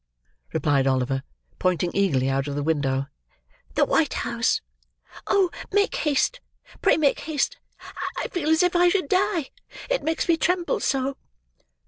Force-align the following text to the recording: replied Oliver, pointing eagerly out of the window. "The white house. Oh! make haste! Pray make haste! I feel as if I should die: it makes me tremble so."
replied 0.51 0.87
Oliver, 0.87 1.21
pointing 1.59 1.91
eagerly 1.93 2.27
out 2.27 2.47
of 2.47 2.55
the 2.55 2.63
window. 2.63 3.05
"The 3.75 3.85
white 3.85 4.15
house. 4.15 4.59
Oh! 5.27 5.51
make 5.71 5.93
haste! 5.97 6.39
Pray 6.81 6.97
make 6.97 7.19
haste! 7.19 7.57
I 8.17 8.27
feel 8.29 8.49
as 8.49 8.63
if 8.63 8.75
I 8.75 8.89
should 8.89 9.07
die: 9.09 9.51
it 9.91 10.01
makes 10.01 10.27
me 10.27 10.37
tremble 10.37 10.79
so." 10.79 11.17